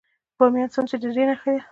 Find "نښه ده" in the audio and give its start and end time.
1.29-1.61